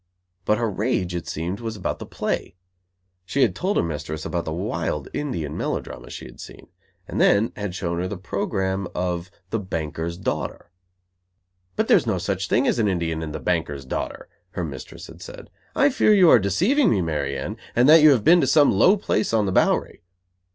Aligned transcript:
But 0.45 0.57
her 0.57 0.67
rage, 0.67 1.13
it 1.13 1.27
seemed, 1.27 1.59
was 1.59 1.75
about 1.75 1.99
the 1.99 2.07
play. 2.07 2.55
She 3.23 3.43
had 3.43 3.53
told 3.55 3.77
her 3.77 3.83
mistress 3.83 4.25
about 4.25 4.45
the 4.45 4.51
wild 4.51 5.09
Indian 5.13 5.55
melodrama 5.55 6.09
she 6.09 6.25
had 6.25 6.39
seen, 6.41 6.69
and 7.07 7.21
then 7.21 7.51
had 7.55 7.75
shown 7.75 7.99
her 7.99 8.07
the 8.07 8.17
program 8.17 8.87
of 8.95 9.29
The 9.51 9.59
Banker's 9.59 10.17
Daughter. 10.17 10.71
"But 11.75 11.87
there 11.87 11.97
is 11.97 12.07
no 12.07 12.17
such 12.17 12.47
thing 12.47 12.65
as 12.65 12.79
an 12.79 12.87
Indian 12.87 13.21
in 13.21 13.31
The 13.31 13.39
Banker's 13.39 13.85
Daughter," 13.85 14.27
her 14.53 14.63
mistress 14.63 15.05
had 15.05 15.21
said. 15.21 15.51
"I 15.75 15.89
fear 15.91 16.15
you 16.15 16.31
are 16.31 16.39
deceiving 16.39 16.89
me, 16.89 17.03
Mary 17.03 17.37
Anne, 17.37 17.57
and 17.75 17.87
that 17.87 18.01
you 18.01 18.09
have 18.09 18.23
been 18.23 18.41
to 18.41 18.47
some 18.47 18.71
low 18.71 18.97
place 18.97 19.31
on 19.33 19.45
the 19.45 19.51
Bowery." 19.51 20.01